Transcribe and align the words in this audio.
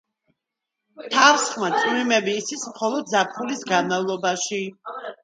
თავსხმა 1.15 1.69
წვიმები 1.75 2.33
იცის 2.37 2.63
მხოლოდ 2.71 3.13
ზაფხულის 3.13 3.63
განმავლობაში. 3.73 4.59